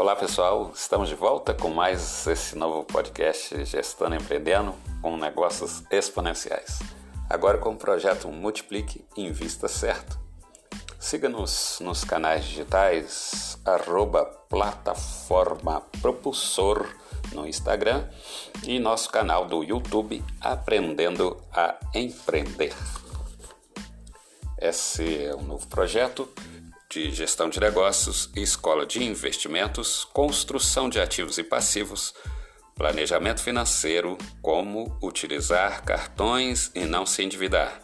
[0.00, 6.78] Olá pessoal, estamos de volta com mais esse novo podcast Gestando Empreendendo com Negócios Exponenciais.
[7.28, 10.18] Agora com o projeto Multiplique e Invista Certo.
[10.98, 16.88] Siga-nos nos canais digitais, arroba plataforma propulsor
[17.34, 18.08] no Instagram
[18.66, 22.74] e nosso canal do YouTube Aprendendo a Empreender.
[24.58, 26.26] Esse é um novo projeto
[26.90, 32.12] de gestão de negócios, escola de investimentos, construção de ativos e passivos,
[32.74, 37.80] planejamento financeiro, como utilizar cartões e não se endividar.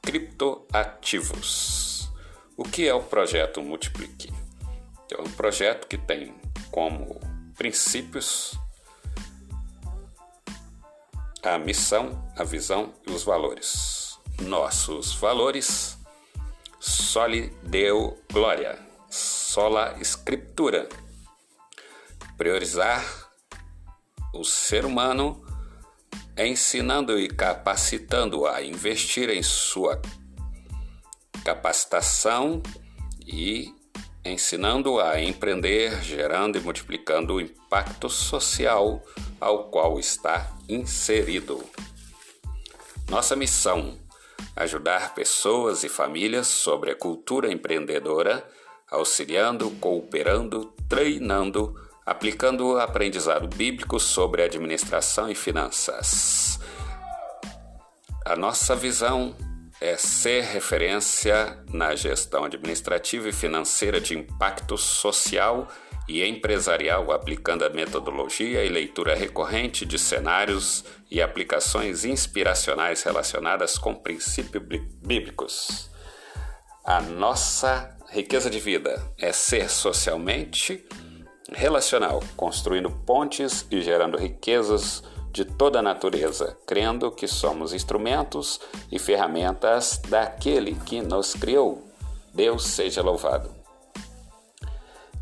[0.00, 2.10] Criptoativos.
[2.56, 4.32] O que é o projeto Multiplique?
[5.10, 6.34] É um projeto que tem
[6.70, 7.20] como
[7.54, 8.58] princípios
[11.42, 14.18] a missão, a visão e os valores.
[14.40, 16.01] Nossos valores
[16.84, 18.76] Soli Deo Glória,
[19.08, 20.88] sola Escritura.
[22.36, 23.04] Priorizar
[24.34, 25.46] o ser humano,
[26.36, 30.02] ensinando e capacitando a investir em sua
[31.44, 32.60] capacitação
[33.24, 33.72] e
[34.24, 39.00] ensinando a empreender, gerando e multiplicando o impacto social
[39.40, 41.64] ao qual está inserido.
[43.08, 44.02] Nossa missão
[44.56, 48.46] ajudar pessoas e famílias sobre a cultura empreendedora,
[48.90, 56.60] auxiliando, cooperando, treinando, aplicando o aprendizado bíblico sobre administração e finanças.
[58.24, 59.34] A nossa visão
[59.80, 65.66] é ser referência na gestão administrativa e financeira de impacto social
[66.08, 73.94] e empresarial, aplicando a metodologia e leitura recorrente de cenários e aplicações inspiracionais relacionadas com
[73.94, 74.62] princípios
[75.02, 75.90] bíblicos.
[76.84, 80.84] A nossa riqueza de vida é ser socialmente
[81.52, 88.60] relacional, construindo pontes e gerando riquezas de toda a natureza, crendo que somos instrumentos
[88.90, 91.82] e ferramentas daquele que nos criou.
[92.34, 93.61] Deus seja louvado.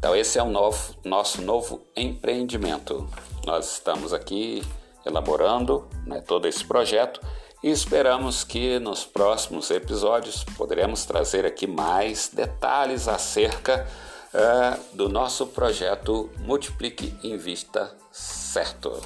[0.01, 3.07] Então, esse é o novo, nosso novo empreendimento.
[3.45, 4.63] Nós estamos aqui
[5.05, 7.21] elaborando né, todo esse projeto
[7.63, 13.87] e esperamos que nos próximos episódios poderemos trazer aqui mais detalhes acerca
[14.33, 19.03] uh, do nosso projeto Multiplique Invista Certo.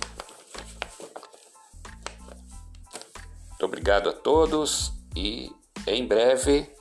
[3.48, 5.50] Muito obrigado a todos e
[5.88, 6.72] em breve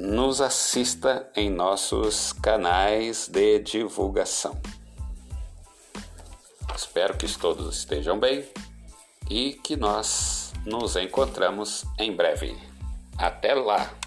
[0.00, 4.58] nos assista em nossos canais de divulgação.
[6.74, 8.48] Espero que todos estejam bem
[9.28, 12.56] e que nós nos encontramos em breve.
[13.18, 13.99] Até lá!